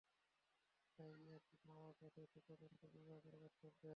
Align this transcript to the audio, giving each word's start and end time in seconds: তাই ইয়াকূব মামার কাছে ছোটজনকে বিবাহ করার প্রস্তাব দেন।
তাই 0.99 1.11
ইয়াকূব 1.23 1.59
মামার 1.65 1.93
কাছে 2.01 2.21
ছোটজনকে 2.33 2.85
বিবাহ 2.93 3.17
করার 3.17 3.41
প্রস্তাব 3.41 3.71
দেন। 3.77 3.89